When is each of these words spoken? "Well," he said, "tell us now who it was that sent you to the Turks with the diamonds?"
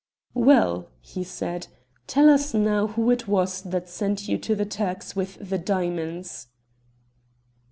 "Well," 0.33 0.89
he 0.99 1.23
said, 1.23 1.67
"tell 2.07 2.27
us 2.27 2.55
now 2.55 2.87
who 2.87 3.11
it 3.11 3.27
was 3.27 3.61
that 3.61 3.87
sent 3.87 4.27
you 4.27 4.39
to 4.39 4.55
the 4.55 4.65
Turks 4.65 5.15
with 5.15 5.37
the 5.47 5.59
diamonds?" 5.59 6.47